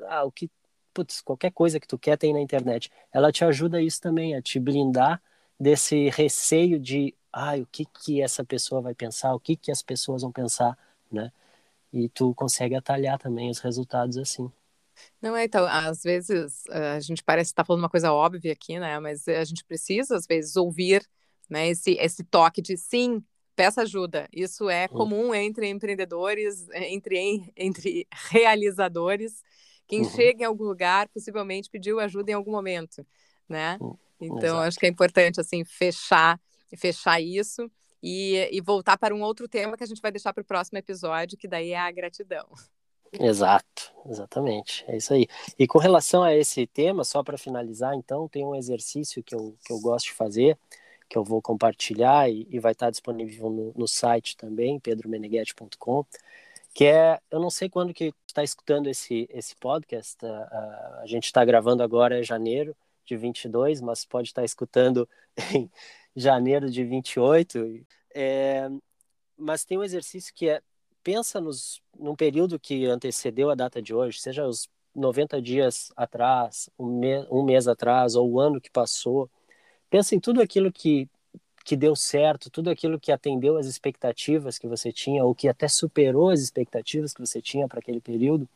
ah, 0.06 0.24
o 0.24 0.32
que 0.32 0.50
putz, 0.94 1.20
qualquer 1.20 1.52
coisa 1.52 1.78
que 1.78 1.86
tu 1.86 1.98
quer 1.98 2.16
tem 2.16 2.32
na 2.32 2.40
internet. 2.40 2.90
Ela 3.12 3.30
te 3.30 3.44
ajuda 3.44 3.82
isso 3.82 4.00
também 4.00 4.34
a 4.34 4.40
te 4.40 4.58
blindar 4.58 5.20
desse 5.60 6.08
receio 6.08 6.80
de 6.80 7.14
ah, 7.30 7.56
o 7.56 7.66
que 7.66 7.84
que 7.84 8.22
essa 8.22 8.42
pessoa 8.42 8.80
vai 8.80 8.94
pensar, 8.94 9.34
o 9.34 9.38
que 9.38 9.56
que 9.56 9.70
as 9.70 9.82
pessoas 9.82 10.22
vão 10.22 10.32
pensar, 10.32 10.78
né? 11.12 11.30
E 11.92 12.08
tu 12.08 12.34
consegue 12.34 12.74
atalhar 12.74 13.18
também 13.18 13.50
os 13.50 13.58
resultados 13.58 14.16
assim. 14.16 14.50
Não 15.20 15.36
é, 15.36 15.44
então, 15.44 15.66
às 15.66 16.02
vezes 16.02 16.64
eh, 16.70 16.92
a 16.92 17.00
gente 17.00 17.22
parece 17.22 17.50
estar 17.50 17.62
tá 17.62 17.66
falando 17.66 17.82
uma 17.82 17.90
coisa 17.90 18.10
óbvia 18.10 18.54
aqui, 18.54 18.78
né? 18.78 18.98
Mas 19.00 19.28
a 19.28 19.44
gente 19.44 19.62
precisa, 19.66 20.16
às 20.16 20.26
vezes, 20.26 20.56
ouvir 20.56 21.06
né, 21.50 21.68
esse, 21.68 21.90
esse 22.00 22.24
toque 22.24 22.62
de 22.62 22.74
sim, 22.78 23.22
peça 23.56 23.82
ajuda. 23.82 24.28
Isso 24.32 24.68
é 24.68 24.86
uhum. 24.90 24.96
comum 24.96 25.34
entre 25.34 25.68
empreendedores, 25.68 26.68
eh, 26.70 26.92
entre, 26.92 27.52
entre 27.56 28.06
realizadores. 28.30 29.42
Quem 29.88 30.02
uhum. 30.02 30.10
chega 30.10 30.42
em 30.42 30.46
algum 30.46 30.64
lugar 30.64 31.08
possivelmente 31.08 31.70
pediu 31.70 31.98
ajuda 31.98 32.30
em 32.30 32.34
algum 32.34 32.52
momento, 32.52 33.04
né? 33.48 33.78
Uhum. 33.80 33.96
Então, 34.20 34.38
Exato. 34.38 34.68
acho 34.68 34.78
que 34.78 34.86
é 34.86 34.88
importante, 34.88 35.40
assim, 35.40 35.64
fechar, 35.64 36.40
fechar 36.76 37.20
isso 37.20 37.70
e, 38.02 38.48
e 38.52 38.60
voltar 38.60 38.96
para 38.96 39.14
um 39.14 39.22
outro 39.22 39.48
tema 39.48 39.76
que 39.76 39.84
a 39.84 39.86
gente 39.86 40.00
vai 40.00 40.10
deixar 40.10 40.32
para 40.32 40.42
o 40.42 40.46
próximo 40.46 40.78
episódio, 40.78 41.36
que 41.36 41.48
daí 41.48 41.72
é 41.72 41.78
a 41.78 41.90
gratidão. 41.90 42.46
Exato, 43.12 43.92
exatamente, 44.08 44.84
é 44.88 44.96
isso 44.96 45.14
aí. 45.14 45.26
E 45.58 45.66
com 45.66 45.78
relação 45.78 46.22
a 46.22 46.34
esse 46.34 46.66
tema, 46.66 47.04
só 47.04 47.22
para 47.22 47.38
finalizar, 47.38 47.94
então, 47.94 48.28
tem 48.28 48.44
um 48.44 48.54
exercício 48.54 49.22
que 49.22 49.34
eu, 49.34 49.56
que 49.64 49.72
eu 49.72 49.80
gosto 49.80 50.06
de 50.06 50.12
fazer, 50.12 50.58
que 51.08 51.16
eu 51.16 51.24
vou 51.24 51.40
compartilhar 51.40 52.28
e, 52.30 52.46
e 52.50 52.58
vai 52.58 52.72
estar 52.72 52.90
disponível 52.90 53.50
no, 53.50 53.72
no 53.76 53.88
site 53.88 54.36
também, 54.36 54.78
pedromeneghetti.com, 54.80 56.04
que 56.74 56.84
é, 56.84 57.18
eu 57.30 57.40
não 57.40 57.50
sei 57.50 57.68
quando 57.68 57.94
que 57.94 58.12
está 58.26 58.42
escutando 58.42 58.88
esse, 58.88 59.28
esse 59.30 59.56
podcast, 59.56 60.16
a, 60.24 61.00
a, 61.02 61.06
gente 61.06 61.24
está 61.24 61.44
gravando 61.44 61.82
agora 61.82 62.18
em 62.20 62.24
janeiro 62.24 62.76
de 63.04 63.16
22, 63.16 63.80
mas 63.80 64.04
pode 64.04 64.28
estar 64.28 64.44
escutando 64.44 65.08
em 65.54 65.70
janeiro 66.14 66.70
de 66.70 66.84
28, 66.84 67.86
é, 68.14 68.68
mas 69.36 69.64
tem 69.64 69.78
um 69.78 69.84
exercício 69.84 70.34
que 70.34 70.48
é, 70.48 70.60
pensa 71.02 71.40
nos, 71.40 71.80
num 71.98 72.16
período 72.16 72.58
que 72.58 72.86
antecedeu 72.86 73.50
a 73.50 73.54
data 73.54 73.80
de 73.80 73.94
hoje, 73.94 74.20
seja 74.20 74.46
os 74.46 74.68
90 74.94 75.40
dias 75.42 75.92
atrás, 75.94 76.70
um, 76.78 76.86
me, 76.98 77.26
um 77.30 77.44
mês 77.44 77.68
atrás, 77.68 78.16
ou 78.16 78.30
o 78.32 78.40
ano 78.40 78.60
que 78.60 78.70
passou, 78.70 79.30
pensa 79.90 80.14
em 80.14 80.20
tudo 80.20 80.40
aquilo 80.40 80.72
que, 80.72 81.08
que 81.64 81.76
deu 81.76 81.96
certo, 81.96 82.50
tudo 82.50 82.70
aquilo 82.70 82.98
que 82.98 83.12
atendeu 83.12 83.56
às 83.56 83.66
expectativas 83.66 84.58
que 84.58 84.68
você 84.68 84.92
tinha, 84.92 85.24
ou 85.24 85.34
que 85.34 85.48
até 85.48 85.68
superou 85.68 86.30
as 86.30 86.40
expectativas 86.40 87.12
que 87.12 87.20
você 87.20 87.40
tinha 87.40 87.66
para 87.68 87.80
aquele 87.80 88.00
período, 88.00 88.48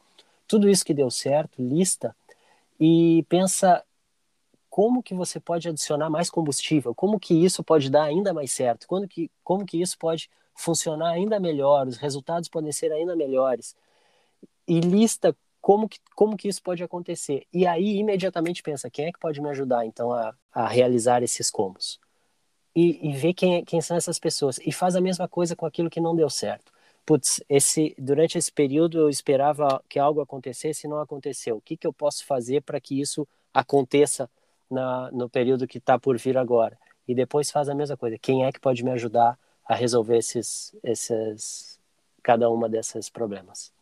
tudo 0.47 0.69
isso 0.69 0.85
que 0.85 0.95
deu 0.95 1.11
certo, 1.11 1.63
lista, 1.63 2.15
e 2.79 3.25
pensa 3.29 3.85
como 4.69 5.03
que 5.03 5.15
você 5.15 5.41
pode 5.41 5.69
adicionar 5.69 6.09
mais 6.09 6.31
combustível, 6.31 6.95
como 6.95 7.19
que 7.19 7.35
isso 7.35 7.63
pode 7.63 7.91
dar 7.91 8.05
ainda 8.05 8.33
mais 8.33 8.53
certo, 8.53 8.87
como 8.87 9.07
que, 9.07 9.31
como 9.43 9.67
que 9.67 9.81
isso 9.83 9.99
pode 9.99 10.31
funcionar 10.55 11.11
ainda 11.11 11.41
melhor, 11.41 11.89
os 11.89 11.97
resultados 11.97 12.49
podem 12.49 12.71
ser 12.71 12.93
ainda 12.93 13.17
melhores. 13.17 13.75
E 14.69 14.79
lista 14.81 15.37
como 15.61 15.88
que, 15.88 15.99
como 16.14 16.37
que 16.37 16.49
isso 16.49 16.62
pode 16.62 16.83
acontecer? 16.83 17.47
E 17.52 17.67
aí, 17.67 17.99
imediatamente 17.99 18.62
pensa, 18.62 18.90
quem 18.90 19.07
é 19.07 19.12
que 19.12 19.19
pode 19.19 19.40
me 19.40 19.50
ajudar, 19.50 19.85
então, 19.85 20.12
a, 20.12 20.35
a 20.52 20.67
realizar 20.67 21.23
esses 21.23 21.50
combos? 21.50 22.00
E, 22.75 23.09
e 23.09 23.12
ver 23.12 23.35
quem, 23.35 23.64
quem 23.64 23.81
são 23.81 23.97
essas 23.97 24.19
pessoas. 24.19 24.59
E 24.64 24.73
faz 24.73 24.97
a 24.97 25.00
mesma 25.00 25.29
coisa 25.29 25.57
com 25.57 25.67
aquilo 25.67 25.90
que 25.90 26.00
não 26.00 26.14
deu 26.14 26.31
certo. 26.31 26.73
Putz, 27.05 27.43
esse, 27.49 27.95
durante 27.99 28.38
esse 28.38 28.52
período 28.52 28.99
eu 28.99 29.09
esperava 29.09 29.83
que 29.88 29.99
algo 29.99 30.21
acontecesse 30.21 30.87
e 30.87 30.90
não 30.90 31.00
aconteceu. 31.00 31.57
O 31.57 31.61
que, 31.61 31.76
que 31.76 31.87
eu 31.87 31.93
posso 31.93 32.25
fazer 32.25 32.62
para 32.62 32.81
que 32.81 33.00
isso 33.00 33.26
aconteça 33.52 34.31
na, 34.71 35.11
no 35.11 35.29
período 35.29 35.67
que 35.67 35.79
está 35.79 35.99
por 35.99 36.17
vir 36.17 36.38
agora? 36.38 36.79
E 37.09 37.14
depois 37.14 37.50
faz 37.50 37.69
a 37.69 37.75
mesma 37.75 37.97
coisa. 37.97 38.17
Quem 38.19 38.45
é 38.45 38.52
que 38.52 38.61
pode 38.61 38.85
me 38.85 38.93
ajudar 38.93 39.37
a 39.67 39.75
resolver 39.75 40.19
esses, 40.19 40.75
esses, 40.85 41.81
cada 42.23 42.49
uma 42.49 42.69
desses 42.69 43.11
problemas? 43.11 43.73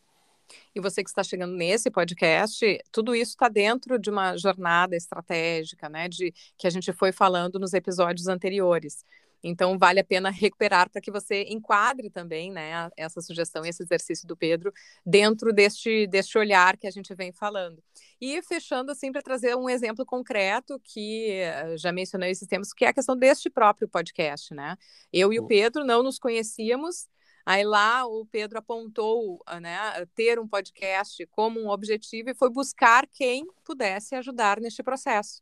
E 0.75 0.79
você 0.79 1.03
que 1.03 1.09
está 1.09 1.23
chegando 1.23 1.55
nesse 1.55 1.89
podcast, 1.89 2.79
tudo 2.91 3.15
isso 3.15 3.31
está 3.31 3.49
dentro 3.49 3.97
de 3.97 4.09
uma 4.09 4.37
jornada 4.37 4.95
estratégica, 4.95 5.89
né? 5.89 6.07
De 6.07 6.33
que 6.57 6.67
a 6.67 6.69
gente 6.69 6.91
foi 6.93 7.11
falando 7.11 7.59
nos 7.59 7.73
episódios 7.73 8.27
anteriores. 8.27 9.03
Então, 9.43 9.77
vale 9.77 9.99
a 9.99 10.03
pena 10.03 10.29
recuperar 10.29 10.89
para 10.89 11.01
que 11.01 11.11
você 11.11 11.43
enquadre 11.43 12.09
também 12.09 12.51
né, 12.51 12.89
essa 12.97 13.21
sugestão, 13.21 13.65
esse 13.65 13.81
exercício 13.81 14.27
do 14.27 14.35
Pedro, 14.35 14.73
dentro 15.05 15.53
deste, 15.53 16.07
deste 16.07 16.37
olhar 16.37 16.77
que 16.77 16.87
a 16.87 16.91
gente 16.91 17.13
vem 17.15 17.31
falando. 17.31 17.81
E 18.19 18.41
fechando, 18.43 18.91
assim, 18.91 19.11
para 19.11 19.21
trazer 19.21 19.55
um 19.55 19.69
exemplo 19.69 20.05
concreto 20.05 20.79
que 20.83 21.31
eh, 21.31 21.77
já 21.77 21.91
mencionei 21.91 22.31
esses 22.31 22.47
tempos, 22.47 22.73
que 22.73 22.83
é 22.83 22.89
a 22.89 22.93
questão 22.93 23.15
deste 23.15 23.49
próprio 23.49 23.87
podcast. 23.87 24.53
Né? 24.53 24.75
Eu 25.11 25.31
e 25.31 25.39
o 25.39 25.47
Pedro 25.47 25.85
não 25.85 26.03
nos 26.03 26.19
conhecíamos, 26.19 27.07
Aí 27.49 27.63
lá 27.63 28.05
o 28.05 28.27
Pedro 28.27 28.59
apontou 28.59 29.41
ah, 29.43 29.59
né, 29.59 29.75
ter 30.13 30.37
um 30.37 30.47
podcast 30.47 31.25
como 31.31 31.59
um 31.59 31.69
objetivo 31.69 32.29
e 32.29 32.35
foi 32.35 32.47
buscar 32.47 33.07
quem 33.07 33.47
pudesse 33.65 34.13
ajudar 34.13 34.59
neste 34.59 34.83
processo. 34.83 35.41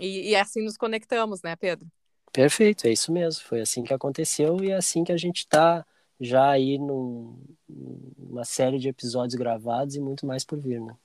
E, 0.00 0.30
e 0.30 0.34
assim 0.34 0.64
nos 0.64 0.78
conectamos, 0.78 1.42
né, 1.42 1.54
Pedro? 1.54 1.86
Perfeito, 2.32 2.86
é 2.86 2.90
isso 2.90 3.12
mesmo. 3.12 3.44
Foi 3.44 3.60
assim 3.60 3.84
que 3.84 3.92
aconteceu 3.92 4.64
e 4.64 4.70
é 4.70 4.76
assim 4.76 5.04
que 5.04 5.12
a 5.12 5.16
gente 5.18 5.40
está 5.40 5.84
já 6.18 6.48
aí 6.48 6.78
num, 6.78 7.38
numa 7.68 8.46
série 8.46 8.78
de 8.78 8.88
episódios 8.88 9.34
gravados 9.34 9.94
e 9.94 10.00
muito 10.00 10.24
mais 10.24 10.42
por 10.42 10.58
vir, 10.58 10.80
né? 10.80 10.96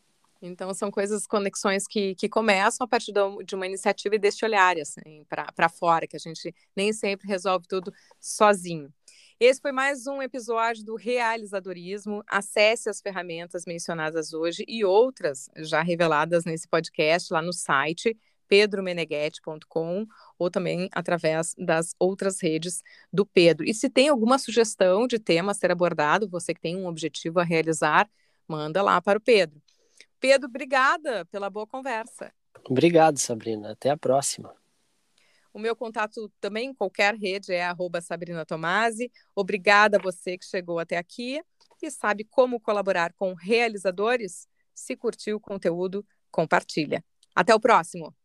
Então, 0.41 0.73
são 0.73 0.89
coisas, 0.89 1.27
conexões 1.27 1.85
que, 1.85 2.15
que 2.15 2.27
começam 2.27 2.85
a 2.85 2.87
partir 2.87 3.13
de 3.45 3.53
uma 3.53 3.67
iniciativa 3.67 4.15
e 4.15 4.19
deste 4.19 4.43
olhar, 4.43 4.75
assim, 4.77 5.23
para 5.29 5.69
fora, 5.69 6.07
que 6.07 6.15
a 6.15 6.19
gente 6.19 6.55
nem 6.75 6.91
sempre 6.91 7.27
resolve 7.27 7.67
tudo 7.67 7.93
sozinho. 8.19 8.91
Esse 9.43 9.59
foi 9.59 9.71
mais 9.71 10.05
um 10.05 10.21
episódio 10.21 10.85
do 10.85 10.95
Realizadorismo. 10.95 12.23
Acesse 12.27 12.87
as 12.91 13.01
ferramentas 13.01 13.65
mencionadas 13.65 14.33
hoje 14.33 14.63
e 14.67 14.85
outras 14.85 15.49
já 15.57 15.81
reveladas 15.81 16.45
nesse 16.45 16.67
podcast 16.67 17.33
lá 17.33 17.41
no 17.41 17.51
site 17.51 18.15
pedromeneghetti.com 18.47 20.05
ou 20.37 20.51
também 20.51 20.89
através 20.91 21.55
das 21.57 21.95
outras 21.97 22.39
redes 22.39 22.83
do 23.11 23.25
Pedro. 23.25 23.67
E 23.67 23.73
se 23.73 23.89
tem 23.89 24.09
alguma 24.09 24.37
sugestão 24.37 25.07
de 25.07 25.17
tema 25.17 25.53
a 25.53 25.55
ser 25.55 25.71
abordado, 25.71 26.29
você 26.29 26.53
que 26.53 26.61
tem 26.61 26.77
um 26.77 26.85
objetivo 26.85 27.39
a 27.39 27.43
realizar, 27.43 28.07
manda 28.47 28.83
lá 28.83 29.01
para 29.01 29.17
o 29.17 29.21
Pedro. 29.21 29.59
Pedro, 30.19 30.49
obrigada 30.49 31.25
pela 31.31 31.49
boa 31.49 31.65
conversa. 31.65 32.31
Obrigado, 32.69 33.17
Sabrina. 33.17 33.71
Até 33.71 33.89
a 33.89 33.97
próxima. 33.97 34.60
O 35.53 35.59
meu 35.59 35.75
contato 35.75 36.31
também 36.39 36.69
em 36.69 36.73
qualquer 36.73 37.15
rede 37.15 37.53
é 37.53 37.63
Sabrina 38.01 38.45
Tomasi. 38.45 39.11
Obrigada 39.35 39.97
a 39.97 40.01
você 40.01 40.37
que 40.37 40.45
chegou 40.45 40.79
até 40.79 40.97
aqui 40.97 41.41
e 41.81 41.91
sabe 41.91 42.23
como 42.23 42.59
colaborar 42.59 43.13
com 43.13 43.33
realizadores? 43.33 44.47
Se 44.73 44.95
curtiu 44.95 45.37
o 45.37 45.41
conteúdo, 45.41 46.05
compartilha. 46.31 47.03
Até 47.35 47.53
o 47.53 47.59
próximo! 47.59 48.15